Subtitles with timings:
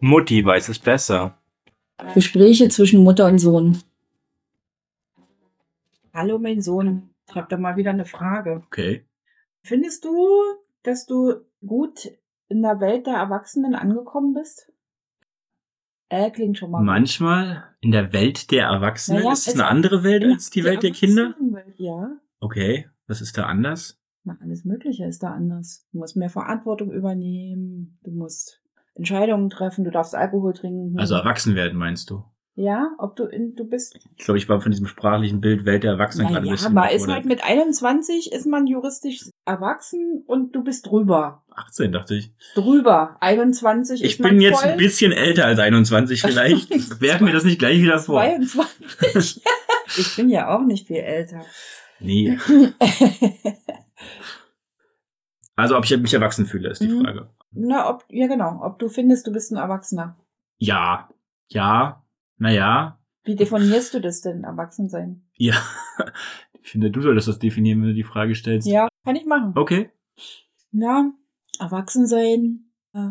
[0.00, 1.38] Mutti weiß es besser.
[2.14, 3.78] Gespräche zwischen Mutter und Sohn.
[6.12, 7.10] Hallo, mein Sohn.
[7.28, 8.62] Ich habe da mal wieder eine Frage.
[8.66, 9.04] Okay.
[9.62, 10.16] Findest du,
[10.82, 11.34] dass du
[11.66, 12.10] gut
[12.48, 14.70] in der Welt der Erwachsenen angekommen bist?
[16.10, 16.78] Äh, klingt schon mal.
[16.78, 16.86] gut.
[16.86, 20.64] Manchmal in der Welt der Erwachsenen Naja, ist es eine andere Welt Ja, als die
[20.64, 21.34] Welt der Kinder.
[21.76, 22.10] Ja.
[22.40, 22.88] Okay.
[23.06, 23.98] Was ist da anders?
[24.22, 25.86] Na, alles Mögliche ist da anders.
[25.92, 27.98] Du musst mehr Verantwortung übernehmen.
[28.02, 28.62] Du musst
[28.94, 29.84] Entscheidungen treffen.
[29.84, 30.98] Du darfst Alkohol trinken.
[30.98, 32.24] Also erwachsen werden, meinst du?
[32.56, 33.96] Ja, ob du in, du bist.
[34.16, 36.72] Ich glaube, ich war von diesem sprachlichen Bild Welt der Erwachsenen gerade ein Naja, bisschen
[36.74, 41.42] man ist halt mit 21 ist man juristisch erwachsen und du bist drüber.
[41.50, 42.32] 18, dachte ich.
[42.54, 43.16] Drüber.
[43.20, 46.70] 21 Ich ist man bin jetzt voll ein bisschen älter als 21 vielleicht.
[47.00, 48.22] Werfen wir das nicht gleich wieder vor.
[48.22, 49.42] 22.
[49.98, 51.44] ich bin ja auch nicht viel älter.
[51.98, 52.38] Nee.
[55.56, 57.04] Also, ob ich mich erwachsen fühle, ist die Mhm.
[57.04, 57.30] Frage.
[57.54, 60.16] Na, ob, ja genau, ob du findest, du bist ein Erwachsener.
[60.58, 61.08] Ja.
[61.48, 62.04] Ja.
[62.38, 62.98] Naja.
[63.24, 65.26] Wie definierst du das denn, erwachsen sein?
[65.34, 65.56] Ja.
[66.62, 68.66] Ich finde, du solltest das definieren, wenn du die Frage stellst.
[68.66, 69.52] Ja, kann ich machen.
[69.54, 69.90] Okay.
[70.72, 71.12] Na,
[71.60, 72.70] erwachsen sein.
[72.94, 73.10] äh,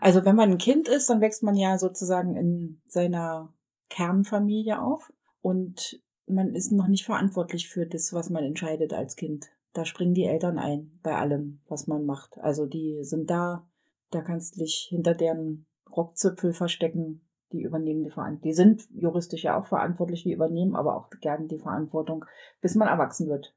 [0.00, 3.54] Also wenn man ein Kind ist, dann wächst man ja sozusagen in seiner
[3.88, 9.46] Kernfamilie auf und man ist noch nicht verantwortlich für das, was man entscheidet als Kind.
[9.74, 12.36] Da springen die Eltern ein bei allem, was man macht.
[12.38, 13.70] Also die sind da,
[14.10, 17.22] da kannst du dich hinter deren Rockzipfel verstecken.
[17.52, 18.42] Die übernehmen die Verantwortung.
[18.42, 22.24] Die sind juristisch ja auch verantwortlich, die übernehmen aber auch gerne die Verantwortung,
[22.60, 23.54] bis man erwachsen wird.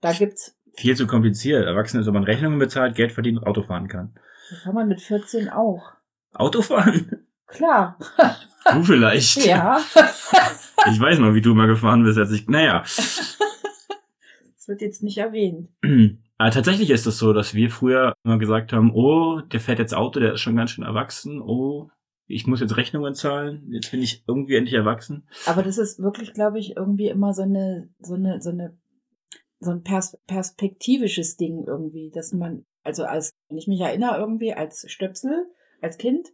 [0.00, 1.64] Da gibt's, Viel zu kompliziert.
[1.64, 4.14] Erwachsen ist, wenn man Rechnungen bezahlt, Geld verdient und Auto fahren kann.
[4.50, 5.92] das kann man mit 14 auch.
[6.34, 7.26] Autofahren?
[7.46, 7.98] Klar.
[8.70, 9.46] Du vielleicht.
[9.46, 9.80] Ja.
[10.90, 12.46] Ich weiß noch, wie du mal gefahren bist, als ich.
[12.48, 12.82] Naja.
[14.54, 15.70] Das wird jetzt nicht erwähnt.
[16.38, 19.94] Aber tatsächlich ist es so, dass wir früher immer gesagt haben, oh, der fährt jetzt
[19.94, 21.42] Auto, der ist schon ganz schön erwachsen.
[21.42, 21.90] Oh,
[22.28, 23.68] ich muss jetzt Rechnungen zahlen.
[23.72, 25.26] Jetzt bin ich irgendwie endlich erwachsen.
[25.46, 28.78] Aber das ist wirklich, glaube ich, irgendwie immer so eine, so eine, so eine,
[29.58, 34.54] so ein pers perspektivisches Ding irgendwie, dass man, also als, wenn ich mich erinnere irgendwie
[34.54, 35.46] als Stöpsel,
[35.80, 36.28] als Kind,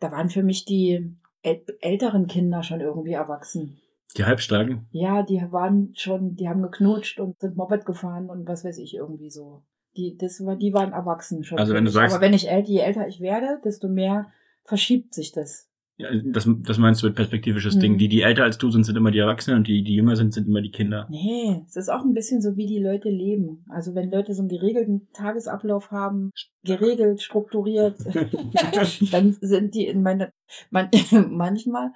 [0.00, 3.80] da waren für mich die äl älteren Kinder schon irgendwie erwachsen.
[4.16, 4.86] Die Halbstarken.
[4.92, 8.94] Ja, die waren schon, die haben geknutscht und sind Moped gefahren und was weiß ich
[8.94, 9.62] irgendwie so.
[9.96, 11.58] Die, das war, die waren erwachsen schon.
[11.58, 14.26] Also wenn du sagst- Aber wenn ich älter, je älter ich werde, desto mehr
[14.64, 15.68] verschiebt sich das.
[15.98, 17.80] Ja, das, das meinst du mit perspektivisches Mhm.
[17.80, 17.98] Ding.
[17.98, 20.34] Die, die älter als du sind, sind immer die Erwachsenen und die, die jünger sind,
[20.34, 21.06] sind immer die Kinder.
[21.08, 23.64] Nee, es ist auch ein bisschen so, wie die Leute leben.
[23.70, 26.32] Also wenn Leute so einen geregelten Tagesablauf haben,
[26.64, 27.96] geregelt, strukturiert,
[29.12, 30.30] dann sind die in meiner,
[30.70, 30.90] man,
[31.30, 31.92] manchmal,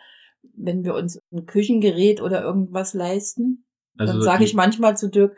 [0.55, 3.65] wenn wir uns ein Küchengerät oder irgendwas leisten,
[3.99, 5.37] Also dann sage ich manchmal zu Dirk,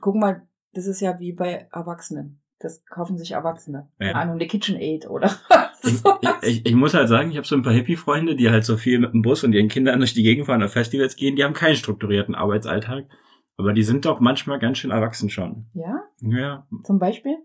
[0.00, 2.40] guck mal, das ist ja wie bei Erwachsenen.
[2.58, 3.88] Das kaufen sich Erwachsene.
[3.98, 4.08] Ja.
[4.08, 5.30] Keine Ahnung, eine KitchenAid oder
[5.82, 8.76] ich, ich, ich muss halt sagen, ich habe so ein paar Hippie-Freunde, die halt so
[8.76, 11.44] viel mit dem Bus und ihren Kindern durch die Gegend fahren, auf Festivals gehen, die
[11.44, 13.06] haben keinen strukturierten Arbeitsalltag.
[13.56, 15.66] Aber die sind doch manchmal ganz schön erwachsen schon.
[15.74, 16.66] Ja, Ja.
[16.84, 17.36] zum Beispiel.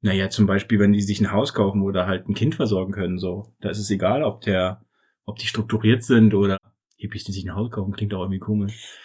[0.00, 3.18] Naja, zum Beispiel, wenn die sich ein Haus kaufen oder halt ein Kind versorgen können,
[3.18, 3.52] so.
[3.60, 4.82] Da ist es egal, ob der,
[5.28, 6.56] ob die strukturiert sind oder
[6.96, 8.98] Hippies, die sich ein Haus kaufen, klingt auch irgendwie komisch.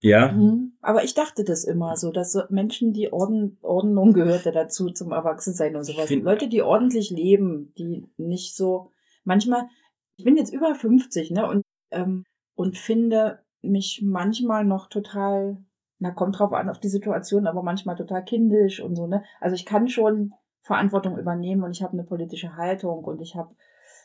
[0.00, 0.32] Ja.
[0.32, 0.72] Mhm.
[0.80, 5.12] Aber ich dachte das immer so, dass so Menschen, die Orden, Ordnung gehörte dazu zum
[5.12, 6.08] Erwachsensein und sowas.
[6.08, 8.90] Find- Leute, die ordentlich leben, die nicht so,
[9.24, 9.68] manchmal,
[10.16, 11.62] ich bin jetzt über 50, ne, und,
[11.92, 12.24] ähm,
[12.56, 15.58] und finde mich manchmal noch total,
[16.00, 19.22] na, kommt drauf an, auf die Situation, aber manchmal total kindisch und so, ne.
[19.40, 23.54] Also ich kann schon Verantwortung übernehmen und ich habe eine politische Haltung und ich habe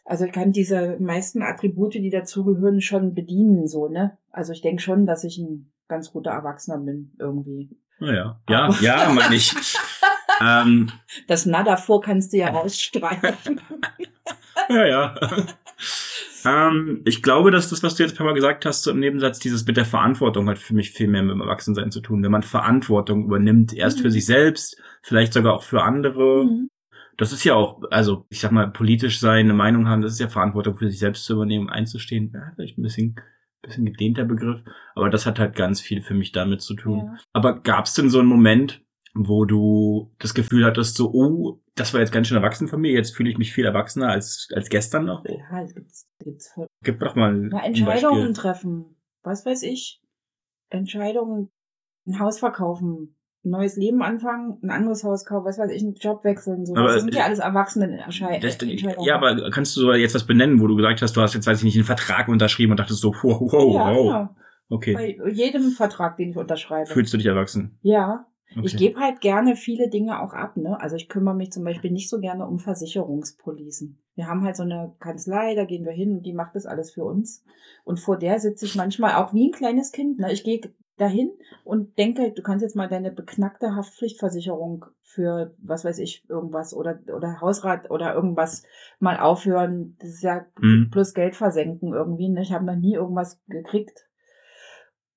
[0.07, 4.17] also ich kann diese meisten Attribute, die dazugehören, schon bedienen, so, ne?
[4.31, 7.69] Also ich denke schon, dass ich ein ganz guter Erwachsener bin, irgendwie.
[7.99, 8.39] Naja.
[8.49, 9.53] Ja, ja, meine ich.
[10.41, 10.91] ähm,
[11.27, 13.59] Das Na davor kannst du ja rausstreichen.
[14.69, 15.15] ja, ja.
[16.45, 18.99] ähm, ich glaube, dass das, was du jetzt ein paar Mal gesagt hast, so im
[18.99, 22.23] Nebensatz, dieses mit der Verantwortung hat für mich viel mehr mit dem Erwachsensein zu tun.
[22.23, 24.01] Wenn man Verantwortung übernimmt, erst Mhm.
[24.03, 26.45] für sich selbst, vielleicht sogar auch für andere.
[26.45, 26.69] Mhm.
[27.17, 30.19] Das ist ja auch, also ich sag mal, politisch sein, eine Meinung haben, das ist
[30.19, 32.31] ja Verantwortung für sich selbst zu übernehmen, einzustehen.
[32.33, 33.15] Ja, vielleicht ein bisschen,
[33.63, 34.61] bisschen gedehnter Begriff,
[34.95, 36.99] aber das hat halt ganz viel für mich damit zu tun.
[36.99, 37.17] Ja.
[37.33, 38.83] Aber gab's denn so einen Moment,
[39.15, 42.91] wo du das Gefühl hattest, so, oh, das war jetzt ganz schön erwachsen von mir,
[42.91, 45.23] jetzt fühle ich mich viel erwachsener als, als gestern noch?
[45.25, 46.67] Ja, es gibt's, gibt's voll.
[46.83, 48.95] Gib doch mal Na, Entscheidungen treffen.
[49.23, 50.01] Was weiß ich?
[50.69, 51.49] Entscheidungen,
[52.05, 53.16] ein Haus verkaufen,
[53.47, 56.75] ein neues Leben anfangen, ein anderes Haus kaufen, was weiß ich, einen Job wechseln, so.
[56.75, 58.41] Aber Das sind ja es- alles Erwachsene Entscheidungen.
[58.41, 58.57] Das,
[59.05, 61.59] ja, aber kannst du jetzt was benennen, wo du gesagt hast, du hast jetzt, weiß
[61.59, 64.05] ich nicht, einen Vertrag unterschrieben und dachtest so, wow, wow, ja, wow.
[64.05, 64.29] genau.
[64.69, 64.93] Okay.
[64.93, 66.87] Bei jedem Vertrag, den ich unterschreibe.
[66.91, 67.79] Fühlst du dich erwachsen?
[67.81, 68.65] Ja, Okay.
[68.65, 70.79] Ich gebe halt gerne viele Dinge auch ab, ne?
[70.79, 73.99] Also ich kümmere mich zum Beispiel nicht so gerne um Versicherungspolicen.
[74.15, 76.91] Wir haben halt so eine Kanzlei, da gehen wir hin und die macht das alles
[76.91, 77.43] für uns.
[77.83, 80.19] Und vor der sitze ich manchmal auch wie ein kleines Kind.
[80.19, 80.31] Ne?
[80.31, 80.61] Ich gehe
[80.97, 81.31] dahin
[81.63, 86.99] und denke, du kannst jetzt mal deine beknackte Haftpflichtversicherung für, was weiß ich, irgendwas oder,
[87.15, 88.63] oder Hausrat oder irgendwas
[88.99, 89.95] mal aufhören.
[89.99, 90.89] Das ist ja Mhm.
[90.91, 92.29] plus Geld versenken irgendwie.
[92.29, 92.41] Ne?
[92.41, 94.07] Ich habe noch nie irgendwas gekriegt.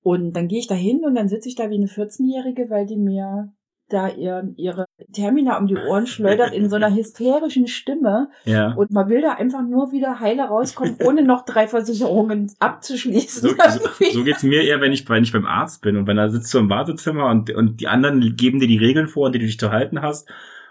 [0.03, 2.85] Und dann gehe ich da hin und dann sitze ich da wie eine 14-Jährige, weil
[2.85, 3.53] die mir
[3.91, 8.29] da ihr, ihre Termina um die Ohren schleudert in so einer hysterischen Stimme.
[8.45, 8.73] Ja.
[8.73, 13.49] Und man will da einfach nur wieder heile rauskommen, ohne noch drei Versicherungen abzuschließen.
[13.49, 16.17] So, so, so geht's mir eher, wenn ich, wenn ich beim Arzt bin und wenn
[16.17, 19.33] da sitzt du im Wartezimmer und, und die anderen geben dir die Regeln vor, an
[19.33, 20.29] die du dich zu halten hast.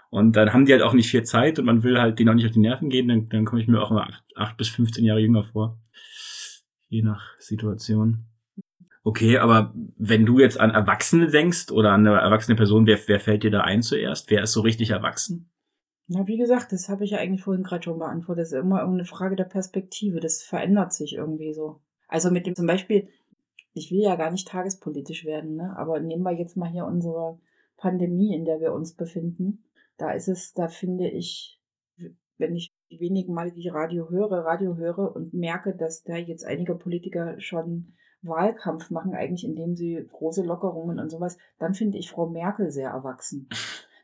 [0.09, 2.33] Und dann haben die halt auch nicht viel Zeit und man will halt denen auch
[2.33, 4.67] nicht auf die Nerven gehen, dann, dann komme ich mir auch immer acht, acht bis
[4.67, 5.79] 15 Jahre jünger vor.
[6.89, 8.25] Je nach Situation.
[9.03, 13.19] Okay, aber wenn du jetzt an Erwachsene denkst oder an eine erwachsene Person, wer, wer
[13.19, 14.29] fällt dir da ein zuerst?
[14.29, 15.49] Wer ist so richtig erwachsen?
[16.07, 18.43] Na, wie gesagt, das habe ich ja eigentlich vorhin gerade schon beantwortet.
[18.43, 20.19] Das ist immer irgendeine Frage der Perspektive.
[20.19, 21.79] Das verändert sich irgendwie so.
[22.07, 23.07] Also mit dem zum Beispiel,
[23.73, 25.75] ich will ja gar nicht tagespolitisch werden, ne?
[25.77, 27.39] aber nehmen wir jetzt mal hier unsere
[27.77, 29.63] Pandemie, in der wir uns befinden.
[29.97, 31.59] Da ist es, da finde ich,
[32.37, 36.45] wenn ich die wenigen Male, die Radio höre, Radio höre und merke, dass da jetzt
[36.45, 42.09] einige Politiker schon Wahlkampf machen, eigentlich indem sie große Lockerungen und sowas, dann finde ich
[42.11, 43.49] Frau Merkel sehr erwachsen.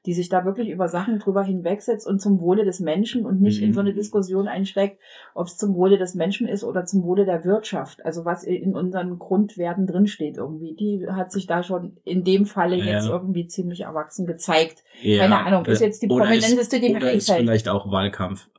[0.06, 3.62] Die sich da wirklich über Sachen drüber hinwegsetzt und zum Wohle des Menschen und nicht
[3.62, 3.96] in so eine Mhm.
[3.96, 5.00] Diskussion einsteigt,
[5.34, 8.06] ob es zum Wohle des Menschen ist oder zum Wohle der Wirtschaft.
[8.06, 10.76] Also was in unseren Grundwerten drinsteht irgendwie.
[10.76, 12.86] Die hat sich da schon in dem Falle Ja.
[12.86, 14.86] jetzt irgendwie ziemlich erwachsen gezeigt.
[15.02, 17.46] Ja, Keine Ahnung, ist äh, jetzt die oder prominenteste, die mir Oder ist einfällt.
[17.46, 18.50] vielleicht auch Wahlkampf.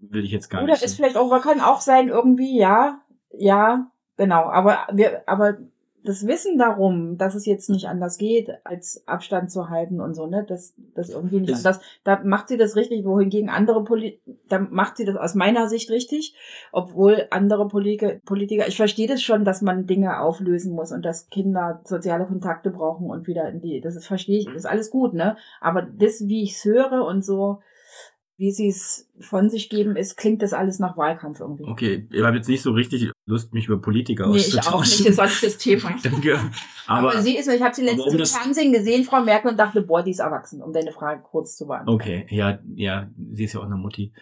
[0.00, 0.82] Will ich jetzt gar Oder nicht.
[0.82, 3.00] ist vielleicht auch, kann auch sein, irgendwie, ja,
[3.32, 4.44] ja, genau.
[4.50, 5.56] Aber wir, aber
[6.04, 10.26] das Wissen darum, dass es jetzt nicht anders geht, als Abstand zu halten und so,
[10.26, 14.20] ne, das, das irgendwie nicht Ist- anders, da macht sie das richtig, wohingegen andere Poli
[14.48, 16.34] da macht sie das aus meiner Sicht richtig,
[16.72, 21.28] obwohl andere Politiker, Politiker, ich verstehe das schon, dass man Dinge auflösen muss und dass
[21.30, 24.90] Kinder soziale Kontakte brauchen und wieder in die, das ist, verstehe ich, das ist alles
[24.90, 27.58] gut, ne, aber das, wie ich es höre und so,
[28.38, 31.64] wie sie es von sich geben, ist, klingt das alles nach Wahlkampf irgendwie.
[31.64, 34.74] Okay, ich habe jetzt nicht so richtig Lust, mich über Politiker Nee, ich auszutauschen.
[34.74, 35.94] auch nicht, das nicht das Thema.
[36.04, 36.38] Danke.
[36.86, 39.82] Aber, Aber, sie ist, ich habe sie letztens im Fernsehen gesehen, Frau Merkel, und dachte,
[39.82, 42.00] boah, die ist erwachsen, um deine Frage kurz zu beantworten.
[42.00, 44.12] okay, ja, ja, sie ist ja auch eine Mutti.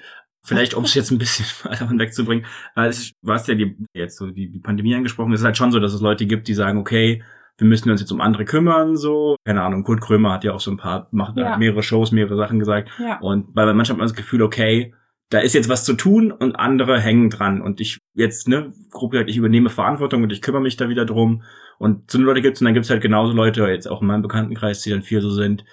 [0.42, 3.76] Vielleicht, um es jetzt ein bisschen davon wegzubringen, weil es ist- du hast ja die,
[3.92, 6.48] jetzt so die, die Pandemie angesprochen, es ist halt schon so, dass es Leute gibt,
[6.48, 7.22] die sagen, okay,
[7.58, 9.36] wir müssen uns jetzt um andere kümmern, so.
[9.44, 11.56] Keine Ahnung, Kurt Krömer hat ja auch so ein paar, macht Ja.
[11.56, 12.90] mehrere Shows, mehrere Sachen gesagt.
[12.98, 13.18] Ja.
[13.20, 14.94] Und weil manchmal hat man das Gefühl, okay,
[15.30, 17.60] da ist jetzt was zu tun und andere hängen dran.
[17.60, 21.04] Und ich jetzt, ne, grob gesagt, ich übernehme Verantwortung und ich kümmere mich da wieder
[21.04, 21.42] drum.
[21.78, 24.22] Und so eine Leute gibt's und dann gibt's halt genauso Leute, jetzt auch in meinem
[24.22, 25.64] Bekanntenkreis, die dann viel so sind.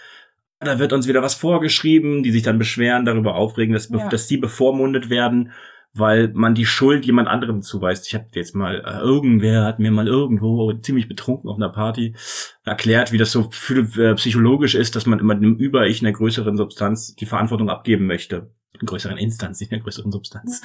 [0.60, 4.08] Da wird uns wieder was vorgeschrieben, die sich dann beschweren, darüber aufregen, dass, Ja.
[4.10, 5.52] dass sie bevormundet werden,
[5.96, 8.08] weil man die Schuld jemand anderem zuweist.
[8.08, 12.16] Ich habe jetzt mal, äh, irgendwer hat mir mal irgendwo ziemlich betrunken auf einer Party
[12.64, 16.58] erklärt, wie das so für, äh, psychologisch ist, dass man immer dem Über-Ich einer größeren
[16.58, 18.52] Substanz die Verantwortung abgeben möchte.
[18.74, 20.62] Einer größeren Instanz, nicht einer größeren Substanz.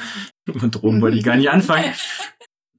[0.57, 1.93] Von Drogen wollte ich gar nicht anfangen.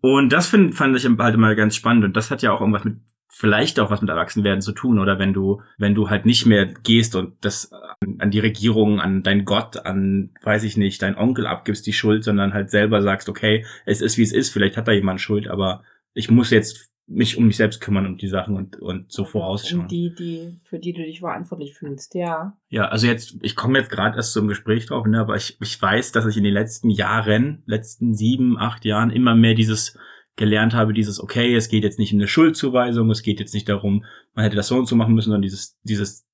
[0.01, 2.03] Und das find, fand ich halt immer ganz spannend.
[2.05, 2.97] Und das hat ja auch irgendwas mit,
[3.31, 4.99] vielleicht auch was mit Erwachsenwerden zu tun.
[4.99, 8.99] Oder wenn du, wenn du halt nicht mehr gehst und das an, an die Regierung,
[8.99, 13.01] an dein Gott, an, weiß ich nicht, dein Onkel abgibst die Schuld, sondern halt selber
[13.01, 16.49] sagst, okay, es ist wie es ist, vielleicht hat da jemand Schuld, aber ich muss
[16.49, 19.81] jetzt mich um mich selbst kümmern und die Sachen und, und so vorausschauen.
[19.81, 22.55] Und die, die, für die du dich verantwortlich fühlst, ja.
[22.69, 25.81] Ja, also jetzt, ich komme jetzt gerade erst zum Gespräch drauf, ne, aber ich, ich
[25.81, 29.97] weiß, dass ich in den letzten Jahren, letzten sieben, acht Jahren immer mehr dieses
[30.39, 33.69] gelernt habe, dieses, okay, es geht jetzt nicht um eine Schuldzuweisung, es geht jetzt nicht
[33.69, 36.25] darum, man hätte das so und so machen müssen, sondern dieses, dieses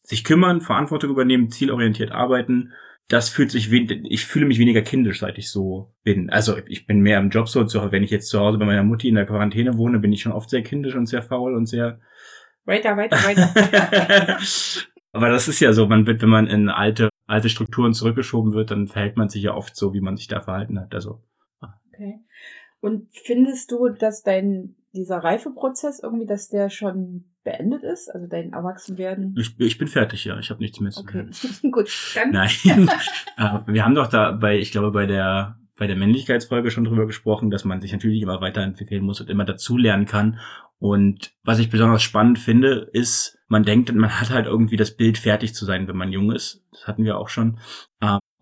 [0.00, 2.72] sich kümmern, Verantwortung übernehmen, zielorientiert arbeiten,
[3.08, 6.30] das fühlt sich, ich fühle mich weniger kindisch, seit ich so bin.
[6.30, 8.82] Also ich bin mehr im Job so, zu- wenn ich jetzt zu Hause bei meiner
[8.84, 11.66] Mutti in der Quarantäne wohne, bin ich schon oft sehr kindisch und sehr faul und
[11.66, 12.00] sehr
[12.64, 14.38] Weiter, weiter, weiter.
[15.12, 18.70] Aber das ist ja so, man wird, wenn man in alte, alte Strukturen zurückgeschoben wird,
[18.70, 20.94] dann verhält man sich ja oft so, wie man sich da verhalten hat.
[20.94, 21.22] Also,
[21.94, 22.20] Okay.
[22.82, 28.08] Und findest du, dass dein, dieser Reifeprozess irgendwie, dass der schon beendet ist?
[28.08, 29.36] Also dein Erwachsenwerden?
[29.38, 30.36] ich, ich bin fertig, ja.
[30.40, 31.70] Ich habe nichts mehr zu Okay, sagen.
[31.72, 31.88] gut.
[32.16, 32.50] Dann, Nein.
[33.36, 37.06] Äh, Wir haben doch da bei, ich glaube, bei der, bei der Männlichkeitsfolge schon drüber
[37.06, 40.40] gesprochen, dass man sich natürlich immer weiterentwickeln muss und immer dazulernen kann.
[40.80, 45.18] Und was ich besonders spannend finde, ist, man denkt, man hat halt irgendwie das Bild
[45.18, 46.64] fertig zu sein, wenn man jung ist.
[46.72, 47.60] Das hatten wir auch schon.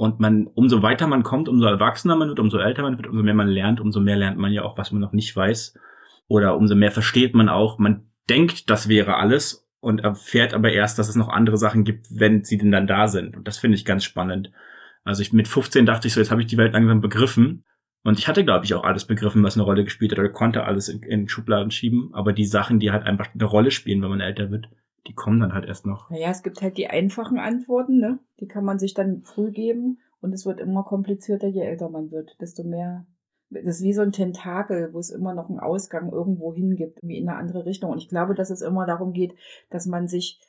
[0.00, 3.22] Und man, umso weiter man kommt, umso erwachsener man wird, umso älter man wird, umso
[3.22, 5.78] mehr man lernt, umso mehr lernt man ja auch, was man noch nicht weiß.
[6.26, 9.68] Oder umso mehr versteht man auch, man denkt, das wäre alles.
[9.80, 13.08] und erfährt aber erst, dass es noch andere Sachen gibt, wenn sie denn dann da
[13.08, 13.36] sind.
[13.36, 14.50] Und das finde ich ganz spannend.
[15.04, 17.64] Also ich mit 15 dachte ich so, jetzt habe ich die Welt langsam begriffen.
[18.02, 20.64] Und ich hatte, glaube ich, auch alles begriffen, was eine Rolle gespielt hat, oder konnte
[20.64, 22.08] alles in, in Schubladen schieben.
[22.14, 24.70] Aber die Sachen, die halt einfach eine Rolle spielen, wenn man älter wird,
[25.06, 26.10] die kommen dann halt erst noch.
[26.10, 28.18] Naja, es gibt halt die einfachen Antworten, ne?
[28.40, 29.98] Die kann man sich dann früh geben.
[30.20, 33.06] Und es wird immer komplizierter, je älter man wird, desto mehr.
[33.48, 37.18] Das ist wie so ein Tentakel, wo es immer noch einen Ausgang irgendwo hingibt, wie
[37.18, 37.90] in eine andere Richtung.
[37.90, 39.34] Und ich glaube, dass es immer darum geht,
[39.70, 40.40] dass man sich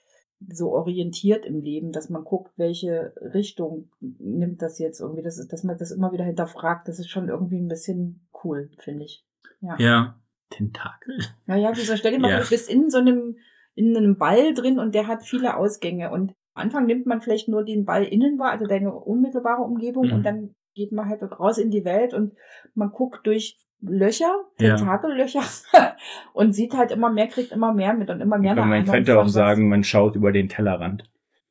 [0.50, 5.54] so orientiert im Leben, dass man guckt, welche Richtung nimmt das jetzt irgendwie, das ist,
[5.54, 9.26] dass man das immer wieder hinterfragt, das ist schon irgendwie ein bisschen cool, finde ich.
[9.62, 9.78] Ja.
[9.78, 10.16] ja.
[10.50, 11.18] Tentakel.
[11.46, 12.42] Naja, wieso stell dir mal, ja.
[12.42, 13.38] du bist in so einem,
[13.76, 17.48] in einem Ball drin und der hat viele Ausgänge und am Anfang nimmt man vielleicht
[17.48, 20.14] nur den Ball innen wahr, also deine unmittelbare Umgebung mhm.
[20.14, 22.34] und dann geht man halt raus in die Welt und
[22.76, 25.42] man guckt durch Löcher, Tentakellöcher
[25.74, 25.96] ja.
[26.34, 28.56] und sieht halt immer mehr, kriegt immer mehr mit und immer mehr.
[28.56, 31.04] Ja, man könnte auch sagen, man schaut über den Tellerrand.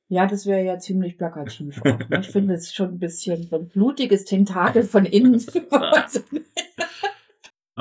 [0.08, 1.80] Ja, das wäre ja ziemlich plakativ.
[1.80, 2.20] Auch, ne?
[2.20, 5.40] Ich finde es schon ein bisschen so ein blutiges Tentakel von innen.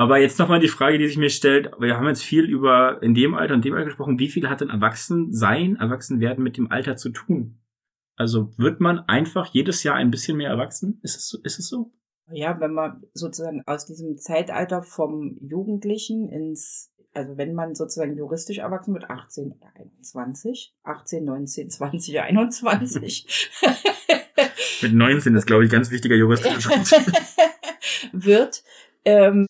[0.00, 1.72] Aber jetzt nochmal die Frage, die sich mir stellt.
[1.78, 4.18] Wir haben jetzt viel über in dem Alter und dem Alter gesprochen.
[4.18, 7.60] Wie viel hat denn Erwachsensein, Erwachsenwerden mit dem Alter zu tun?
[8.16, 11.00] Also wird man einfach jedes Jahr ein bisschen mehr erwachsen?
[11.02, 11.38] Ist es so?
[11.42, 11.92] Ist es so?
[12.32, 18.56] Ja, wenn man sozusagen aus diesem Zeitalter vom Jugendlichen ins, also wenn man sozusagen juristisch
[18.56, 23.26] erwachsen wird, 18 oder 21, 18, 19, 20, 21.
[24.80, 26.70] Mit 19 ist, glaube ich, ganz wichtiger juristischer
[28.12, 28.64] wird,
[29.04, 29.46] ähm, äh,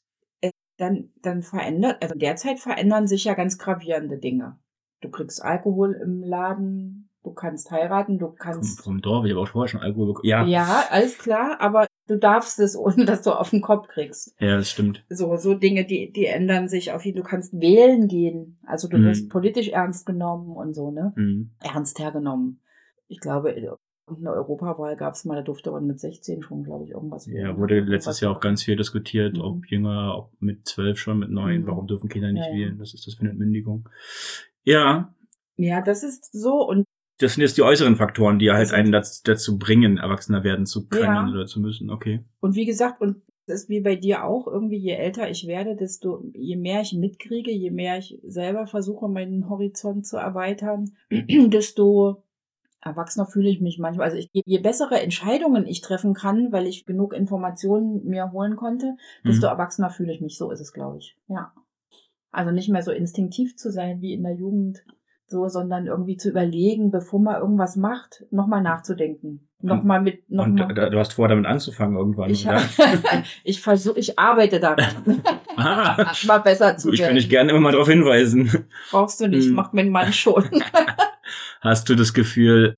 [0.80, 4.58] dann, dann verändert, also derzeit verändern sich ja ganz gravierende Dinge.
[5.00, 8.80] Du kriegst Alkohol im Laden, du kannst heiraten, du kannst.
[8.80, 10.28] Vom, vom Dorf, ich habe auch vorher schon Alkohol bekommen.
[10.28, 10.44] Ja.
[10.44, 14.34] Ja, alles klar, aber du darfst es, ohne dass du auf den Kopf kriegst.
[14.40, 15.04] Ja, das stimmt.
[15.10, 18.58] So, so Dinge, die, die ändern sich auf jeden Du kannst wählen gehen.
[18.66, 19.04] Also du mhm.
[19.04, 21.12] wirst politisch ernst genommen und so, ne?
[21.16, 21.50] Mhm.
[21.60, 22.62] Ernst hergenommen.
[23.08, 23.78] Ich glaube,
[24.18, 27.46] eine Europawahl gab es mal, da durfte man mit 16 schon, glaube ich, irgendwas wählen.
[27.46, 29.42] Ja, wurde letztes Jahr auch ganz viel diskutiert, mhm.
[29.42, 31.66] ob Jünger, ob mit 12 schon, mit 9, mhm.
[31.66, 32.78] warum dürfen Kinder nicht ja, wählen?
[32.78, 33.88] Was ist das für eine Entmündigung?
[34.64, 35.14] Ja.
[35.56, 36.84] Ja, das ist so und
[37.18, 40.88] das sind jetzt die äußeren Faktoren, die halt einen dazu, dazu bringen, erwachsener werden zu
[40.88, 41.28] können ja.
[41.30, 41.90] oder zu müssen.
[41.90, 42.24] Okay.
[42.40, 45.76] Und wie gesagt, und das ist wie bei dir auch, irgendwie je älter ich werde,
[45.76, 52.22] desto je mehr ich mitkriege, je mehr ich selber versuche, meinen Horizont zu erweitern, desto
[52.80, 54.06] erwachsener fühle ich mich manchmal.
[54.06, 58.96] Also ich, je bessere Entscheidungen ich treffen kann, weil ich genug Informationen mir holen konnte,
[59.24, 59.52] desto mhm.
[59.52, 60.38] erwachsener fühle ich mich.
[60.38, 61.16] So ist es, glaube ich.
[61.28, 61.52] Ja.
[62.32, 64.84] Also nicht mehr so instinktiv zu sein wie in der Jugend
[65.30, 69.48] so, sondern irgendwie zu überlegen, bevor man irgendwas macht, nochmal nachzudenken.
[69.62, 70.68] Nochmal mit, nochmal.
[70.68, 72.30] Und du hast vor, damit anzufangen irgendwann.
[72.30, 72.48] Ich,
[73.44, 75.22] ich versuche, ich arbeite daran.
[75.56, 76.94] ah, mal besser zu werden.
[76.94, 78.66] Ich kann dich gerne immer mal darauf hinweisen.
[78.90, 79.54] Brauchst du nicht, hm.
[79.54, 80.44] macht mein Mann schon.
[81.60, 82.74] hast du das Gefühl,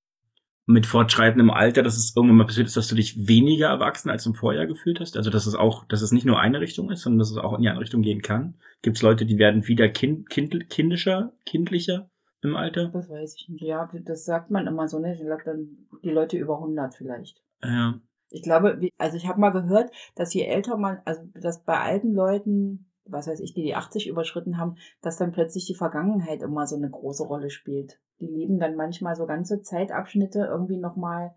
[0.65, 4.25] mit fortschreitendem Alter, dass es irgendwann mal passiert ist, dass du dich weniger erwachsen als
[4.25, 5.17] im Vorjahr gefühlt hast?
[5.17, 7.53] Also, dass es auch, dass es nicht nur eine Richtung ist, sondern dass es auch
[7.55, 8.55] in die andere Richtung gehen kann?
[8.81, 12.09] Gibt es Leute, die werden wieder kind, kind, kindischer, kindlicher?
[12.43, 12.89] im Alter?
[12.89, 13.61] Das weiß ich nicht.
[13.61, 15.13] Ja, das sagt man immer so, ne?
[15.13, 17.41] Ich glaube, dann die Leute über 100 vielleicht.
[17.63, 17.99] Ja.
[18.29, 22.13] Ich glaube, also ich habe mal gehört, dass je älter man, also dass bei alten
[22.13, 26.67] Leuten, was weiß ich, die die 80 überschritten haben, dass dann plötzlich die Vergangenheit immer
[26.67, 27.99] so eine große Rolle spielt.
[28.19, 31.33] Die leben dann manchmal so ganze Zeitabschnitte irgendwie nochmal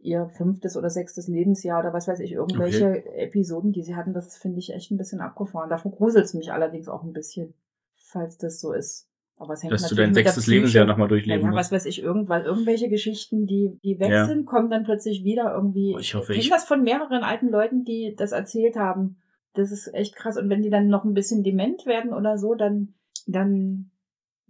[0.00, 3.08] ihr fünftes oder sechstes Lebensjahr oder was weiß ich, irgendwelche okay.
[3.16, 5.70] Episoden, die sie hatten, das finde ich echt ein bisschen abgefahren.
[5.70, 7.54] Davon gruselt es mich allerdings auch ein bisschen,
[7.96, 9.08] falls das so ist.
[9.38, 11.58] Aber es hängt Dass du dein sechstes Lebensjahr nochmal durchleben ja, musst.
[11.58, 14.26] was weiß ich, irgendwann, irgendwelche Geschichten, die, die weg ja.
[14.26, 15.96] sind, kommen dann plötzlich wieder irgendwie.
[15.98, 16.40] Ich hoffe, ich.
[16.40, 19.16] Ich das von mehreren alten Leuten, die das erzählt haben.
[19.54, 20.36] Das ist echt krass.
[20.36, 22.94] Und wenn die dann noch ein bisschen dement werden oder so, dann,
[23.26, 23.90] dann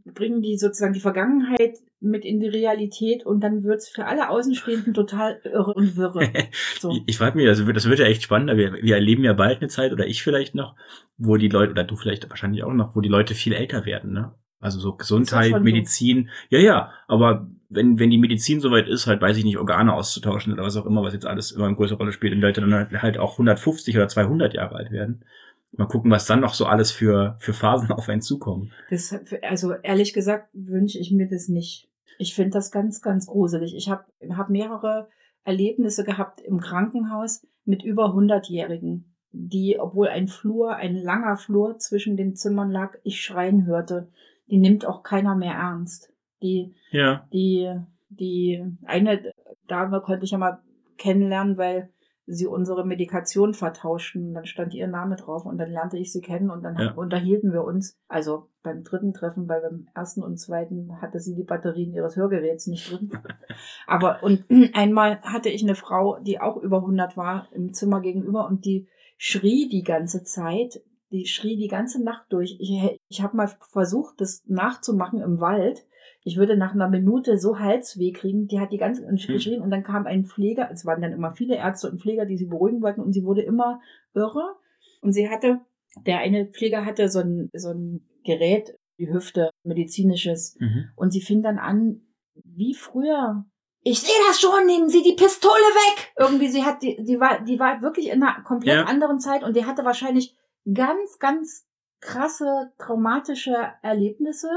[0.05, 4.95] bringen die sozusagen die Vergangenheit mit in die Realität und dann wird's für alle Außenstehenden
[4.95, 6.29] total irre und wirre.
[6.79, 6.97] So.
[7.07, 9.69] ich frage mich, also das wird ja echt spannend, wir, wir erleben ja bald eine
[9.69, 10.77] Zeit, oder ich vielleicht noch,
[11.17, 14.13] wo die Leute, oder du vielleicht wahrscheinlich auch noch, wo die Leute viel älter werden,
[14.13, 14.35] ne?
[14.61, 16.31] Also so Gesundheit, Medizin.
[16.51, 16.57] So.
[16.57, 20.53] Ja, ja, aber wenn, wenn die Medizin soweit ist, halt, weiß ich nicht, Organe auszutauschen
[20.53, 22.73] oder was auch immer, was jetzt alles immer eine größere Rolle spielt und Leute dann
[22.73, 25.25] halt, halt auch 150 oder 200 Jahre alt werden.
[25.73, 28.73] Mal gucken, was dann noch so alles für, für Phasen auf einen zukommen.
[28.91, 31.89] Das, also ehrlich gesagt wünsche ich mir das nicht.
[32.19, 33.75] Ich finde das ganz, ganz gruselig.
[33.77, 35.09] Ich habe hab mehrere
[35.45, 42.17] Erlebnisse gehabt im Krankenhaus mit über 100-Jährigen, die, obwohl ein Flur, ein langer Flur zwischen
[42.17, 44.09] den Zimmern lag, ich schreien hörte
[44.51, 46.13] die nimmt auch keiner mehr ernst.
[46.43, 47.27] Die, ja.
[47.33, 47.73] die,
[48.09, 49.33] die eine
[49.67, 50.61] Dame konnte ich ja mal
[50.97, 51.91] kennenlernen, weil
[52.31, 54.35] sie unsere Medikation vertauschten.
[54.35, 56.93] Dann stand ihr Name drauf und dann lernte ich sie kennen und dann Ja.
[56.93, 57.99] unterhielten wir uns.
[58.07, 62.67] Also beim dritten Treffen, weil beim ersten und zweiten hatte sie die Batterien ihres Hörgeräts
[62.67, 63.11] nicht drin.
[63.87, 68.47] Aber und einmal hatte ich eine Frau, die auch über 100 war, im Zimmer gegenüber
[68.47, 70.83] und die schrie die ganze Zeit.
[71.11, 72.59] Die schrie die ganze Nacht durch.
[72.61, 75.87] Ich, ich habe mal versucht, das nachzumachen im Wald.
[76.29, 78.49] Ich würde nach einer Minute so Halsweh kriegen.
[78.49, 80.69] Die hat die ganze Zeit geschrien und dann kam ein Pfleger.
[80.71, 83.41] Es waren dann immer viele Ärzte und Pfleger, die sie beruhigen wollten und sie wurde
[83.41, 83.81] immer
[84.13, 84.57] irre.
[85.01, 85.61] Und sie hatte,
[86.07, 90.57] der eine Pfleger hatte so ein, so ein Gerät, die Hüfte, medizinisches.
[90.61, 90.91] Mhm.
[90.97, 92.03] Und sie fing dann an,
[92.45, 93.47] wie früher.
[93.85, 96.13] Ich sehe das schon, nehmen Sie die Pistole weg!
[96.19, 98.85] Irgendwie, sie hat, die, die war, die war wirklich in einer komplett Ja.
[98.85, 100.37] anderen Zeit und die hatte wahrscheinlich
[100.75, 101.68] ganz, ganz
[102.01, 104.49] krasse traumatische Erlebnisse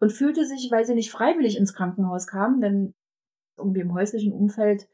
[0.00, 2.94] und fühlte sich, weil sie nicht freiwillig ins Krankenhaus kam, denn
[3.56, 4.88] irgendwie im häuslichen Umfeld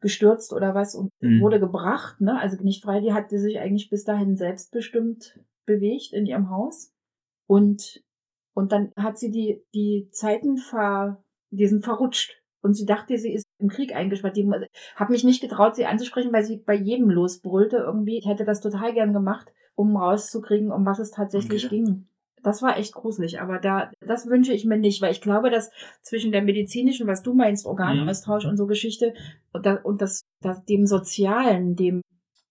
[0.00, 1.40] gestürzt oder was und Mhm.
[1.40, 2.38] wurde gebracht, ne?
[2.38, 6.92] Also nicht frei, die hatte sich eigentlich bis dahin selbstbestimmt bewegt in ihrem Haus.
[7.46, 8.02] Und,
[8.54, 12.36] und dann hat sie die, die Zeiten ver, die sind verrutscht.
[12.62, 14.36] Und sie dachte, sie ist im Krieg eingesperrt.
[14.36, 14.50] Die
[14.96, 18.18] habe mich nicht getraut, sie anzusprechen, weil sie bei jedem losbrüllte irgendwie.
[18.18, 21.76] Ich hätte das total gern gemacht, um rauszukriegen, um was es tatsächlich Okay.
[21.76, 22.06] ging.
[22.42, 25.70] Das war echt gruselig, aber da, das wünsche ich mir nicht, weil ich glaube, dass
[26.00, 29.12] zwischen der medizinischen, was du meinst, Organaustausch und so Geschichte
[29.52, 32.00] und, da, und das, das, dem Sozialen, dem,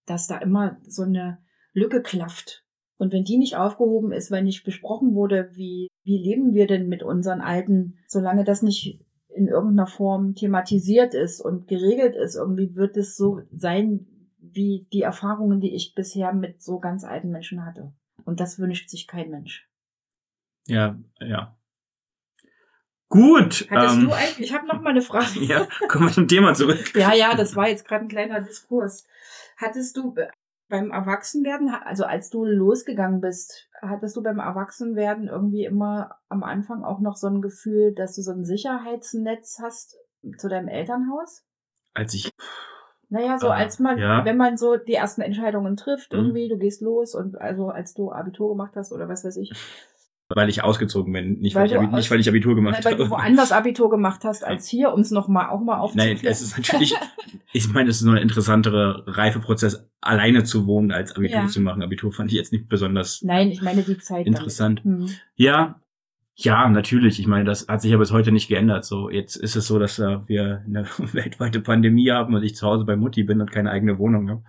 [0.06, 1.40] dass da immer so eine
[1.74, 2.64] Lücke klafft.
[2.98, 6.88] Und wenn die nicht aufgehoben ist, weil nicht besprochen wurde, wie, wie leben wir denn
[6.88, 9.00] mit unseren Alten, solange das nicht
[9.30, 14.06] in irgendeiner Form thematisiert ist und geregelt ist, irgendwie wird es so sein,
[14.42, 17.94] wie die Erfahrungen, die ich bisher mit so ganz alten Menschen hatte.
[18.26, 19.70] Und das wünscht sich kein Mensch.
[20.68, 21.56] Ja, ja.
[23.10, 23.68] Gut.
[23.72, 25.40] Hattest ähm, du eigentlich, ich habe noch mal eine Frage.
[25.40, 26.80] ja, kommen wir zum Thema zurück.
[26.96, 29.06] Ja, ja, das war jetzt gerade ein kleiner Diskurs.
[29.58, 30.16] Hattest du
[30.70, 36.84] beim Erwachsenwerden, also als du losgegangen bist, hattest du beim Erwachsenwerden irgendwie immer am Anfang
[36.84, 39.98] auch noch so ein Gefühl, dass du so ein Sicherheitsnetz hast
[40.38, 41.44] zu deinem Elternhaus?
[41.96, 42.30] Als ich,
[43.10, 44.24] Naja, so Ah, als man, ja.
[44.26, 46.20] wenn man so die ersten Entscheidungen trifft, Mhm.
[46.20, 49.52] irgendwie, du gehst los und also als du Abitur gemacht hast oder was weiß ich,
[50.30, 52.96] weil ich ausgezogen bin, nicht Weil weil, ich, Abi, nicht, weil ich Abitur gemacht weil
[52.96, 53.10] du habe.
[53.10, 56.18] woanders Abitur gemacht hast als hier, um es nochmal auch mal aufzuklären.
[56.22, 56.94] Nein, es ist natürlich,
[57.52, 61.48] ich meine, es ist nur ein interessanterer Reifeprozess, alleine zu wohnen, als Abitur Ja.
[61.48, 61.82] zu machen.
[61.82, 64.28] Abitur fand ich jetzt nicht besonders Nein, ich meine die Zeit.
[64.28, 64.84] interessant.
[64.84, 65.08] Hm.
[65.36, 65.82] Ja,
[66.42, 67.20] ja, natürlich.
[67.20, 68.86] Ich meine, das hat sich ja bis heute nicht geändert.
[68.86, 72.66] So, jetzt ist es so, dass äh, wir eine weltweite Pandemie haben und ich zu
[72.68, 74.44] Hause bei Mutti bin und keine eigene Wohnung habe.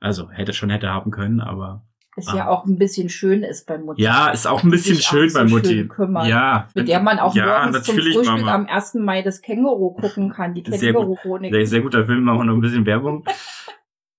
[0.00, 1.84] Also hätte schon hätte haben können, aber
[2.16, 2.48] Ist ja Ah.
[2.48, 4.02] auch ein bisschen schön ist bei Mutti.
[4.02, 5.68] ja, ist auch ein bisschen schön so bei Mutti.
[5.68, 6.26] schön kümmern.
[6.28, 8.54] ja, Mit der man auch ja, morgens zum Frühstück Mama.
[8.54, 8.94] am 1.
[8.94, 11.02] Mai das Känguru gucken kann, die Sehr gut.
[11.02, 11.52] Känguru-Chronik.
[11.54, 13.24] Sehr, sehr guter Film, machen wir noch ein bisschen Werbung.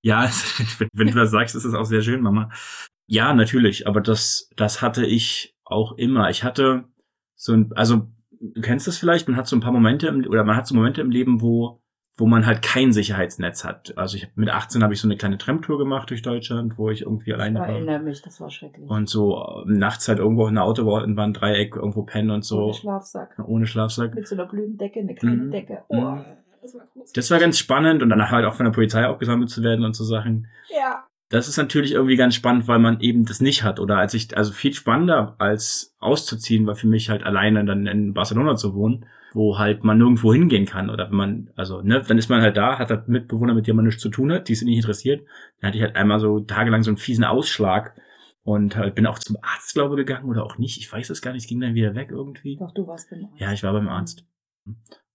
[0.04, 0.28] Ja,
[0.94, 2.50] wenn du das sagst, ist es auch sehr schön, Mama.
[3.06, 6.32] Ja, natürlich, aber das, das hatte ich auch immer.
[6.32, 6.86] Ich hatte
[7.44, 8.08] so ein, also,
[8.40, 10.76] du kennst das vielleicht, man hat so ein paar Momente im, oder man hat so
[10.76, 11.82] Momente im Leben, wo,
[12.18, 13.98] wo man halt kein Sicherheitsnetz hat.
[13.98, 17.02] Also ich, mit 18 habe ich so eine kleine Tramtour gemacht durch Deutschland, wo ich
[17.02, 17.68] irgendwie Ich alleine war.
[17.70, 18.88] erinnere mich, das war schrecklich.
[18.88, 22.66] Und so äh, nachts halt irgendwo in der Autobahn Dreieck, irgendwo pennen und so.
[22.66, 23.40] Ohne Schlafsack.
[23.44, 24.14] Ohne Schlafsack.
[24.14, 25.52] Mit so einer blöden Decke, eine kleine Mhm.
[25.52, 25.84] Decke.
[25.90, 25.98] Mhm.
[26.00, 26.18] Oh,
[26.62, 27.12] das war groß.
[27.14, 29.96] Das war ganz spannend und dann halt auch von der Polizei aufgesammelt zu werden und
[29.96, 30.48] so Sachen.
[30.70, 31.06] Ja.
[31.32, 33.80] Das ist natürlich irgendwie ganz spannend, weil man eben das nicht hat.
[33.80, 38.14] Oder als ich, also viel spannender als auszuziehen, war für mich halt alleine dann in
[38.14, 40.90] Barcelona zu wohnen, wo halt man nirgendwo hingehen kann.
[40.90, 43.78] Oder wenn man, also, ne, dann ist man halt da, hat halt Mitbewohner, mit denen
[43.78, 45.26] man nichts zu tun hat, die sind nicht interessiert.
[45.62, 47.96] Dann hatte ich halt einmal so tagelang so einen fiesen Ausschlag
[48.44, 50.78] und halt bin auch zum Arzt, glaube ich, gegangen oder auch nicht.
[50.80, 52.58] Ich weiß es gar nicht, es ging dann wieder weg irgendwie.
[52.58, 53.40] Doch, du warst beim Arzt.
[53.40, 54.26] Ja, ich war beim Arzt.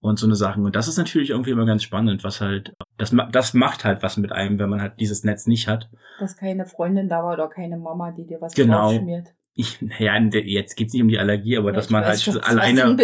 [0.07, 0.65] Und so eine Sachen.
[0.65, 4.17] Und das ist natürlich irgendwie immer ganz spannend, was halt, das, das macht halt was
[4.17, 5.91] mit einem, wenn man halt dieses Netz nicht hat.
[6.21, 8.91] Dass keine Freundin da war oder keine Mama, die dir was Genau.
[8.91, 9.29] draufschmiert.
[9.55, 12.97] Ich, naja, jetzt geht's nicht um die Allergie, aber Ja, dass man halt schon, alleine,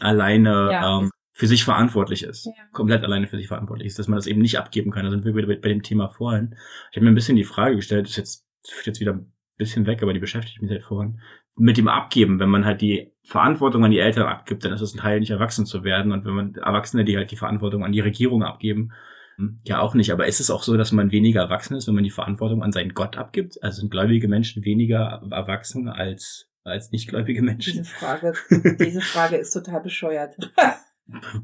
[0.00, 0.98] alleine Ja.
[1.00, 2.46] ähm, für sich verantwortlich ist.
[2.46, 2.52] Ja.
[2.72, 5.04] Komplett alleine für sich verantwortlich ist, dass man das eben nicht abgeben kann.
[5.04, 6.56] Da sind wir wieder bei, bei dem Thema vorhin.
[6.90, 9.86] Ich habe mir ein bisschen die Frage gestellt, ist jetzt, führt jetzt wieder ein bisschen
[9.86, 11.20] weg, aber die beschäftigt mich seit vorhin.
[11.56, 14.94] Mit dem Abgeben, wenn man halt die Verantwortung an die Eltern abgibt, dann ist es
[14.94, 16.12] ein Teil, nicht erwachsen zu werden.
[16.12, 18.92] Und wenn man Erwachsene, die halt die Verantwortung an die Regierung abgeben,
[19.36, 20.12] hm, ja auch nicht.
[20.12, 22.72] Aber ist es auch so, dass man weniger erwachsen ist, wenn man die Verantwortung an
[22.72, 23.62] seinen Gott abgibt?
[23.62, 27.84] Also sind gläubige Menschen weniger erwachsen als, als nichtgläubige Diese Menschen?
[27.84, 28.34] Frage,
[28.80, 30.36] diese Frage ist total bescheuert.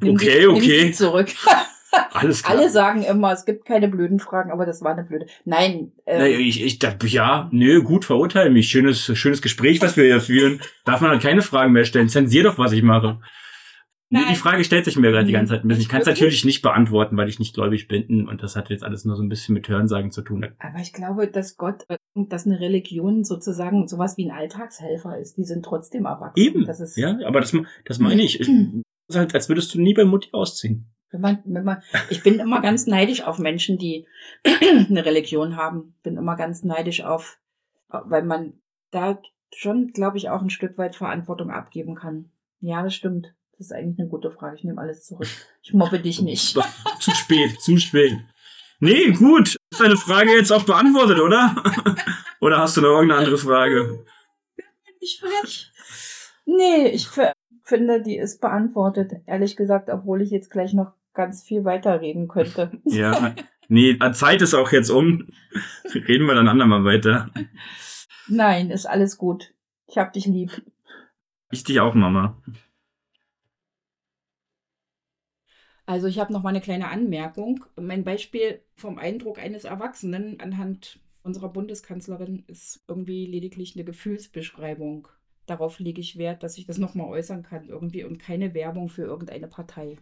[0.05, 0.91] Okay, okay.
[0.91, 1.29] zurück.
[2.13, 2.59] Alles klar.
[2.59, 5.27] Alle sagen immer, es gibt keine blöden Fragen, aber das war eine blöde.
[5.45, 8.69] Nein, äh, Na, ich, ich dachte, ja, nö, gut, verurteile mich.
[8.69, 10.61] Schönes, schönes Gespräch, was wir hier führen.
[10.85, 12.09] Darf man halt keine Fragen mehr stellen.
[12.09, 13.21] Zensier doch, was ich mache.
[14.15, 15.83] Nee, die Frage stellt sich mir gerade die Nee, ganze Zeit ein bisschen.
[15.83, 18.85] Ich kann es natürlich nicht beantworten, weil ich nicht gläubig bin und das hat jetzt
[18.85, 20.47] alles nur so ein bisschen mit Hörensagen zu tun.
[20.59, 25.39] Aber ich glaube, dass Gott, äh, dass eine Religion sozusagen sowas wie ein Alltagshelfer ist.
[25.39, 26.39] Die sind trotzdem erwachsen.
[26.39, 28.39] Eben, Das ist, ja, aber das, das meine ich.
[29.09, 30.93] Es ist halt, als würdest du nie bei Mutti ausziehen.
[31.13, 34.07] Wenn man, wenn man, ich bin immer ganz neidisch auf Menschen, die
[34.45, 35.95] eine Religion haben.
[36.03, 37.39] Bin immer ganz neidisch auf,
[37.89, 38.55] weil man
[38.91, 39.21] da
[39.55, 42.31] schon, glaube ich, auch ein Stück weit Verantwortung abgeben kann.
[42.61, 43.35] Ja, das stimmt.
[43.53, 44.57] Das ist eigentlich eine gute Frage.
[44.57, 45.29] Ich nehme alles zurück.
[45.63, 46.59] Ich mobbe dich nicht.
[47.01, 48.19] zu spät, zu spät.
[48.81, 49.57] Nee, gut.
[49.71, 51.55] Ist deine Frage jetzt auch beantwortet, oder?
[52.41, 54.05] oder hast du noch irgendeine andere Frage?
[54.99, 55.71] Ich frech.
[56.47, 57.09] Nee, ich
[57.63, 59.13] finde, die ist beantwortet.
[59.27, 62.71] Ehrlich gesagt, obwohl ich jetzt gleich noch ganz viel weiterreden könnte.
[62.85, 63.35] Ja.
[63.69, 65.29] Nee, Zeit ist auch jetzt um.
[65.95, 67.31] Reden wir dann andermal weiter.
[68.29, 69.55] Nein, ist alles gut.
[69.87, 70.63] Ich hab dich lieb.
[71.51, 72.37] Ich dich auch, Mama.
[75.87, 77.65] Also ich habe noch mal eine kleine Anmerkung.
[77.81, 85.09] Mein Beispiel vom Eindruck eines Erwachsenen anhand unserer Bundeskanzlerin ist irgendwie lediglich eine Gefühlsbeschreibung.
[85.47, 88.89] Darauf lege ich Wert, dass ich das noch mal äußern kann irgendwie und keine Werbung
[88.89, 89.99] für irgendeine Partei.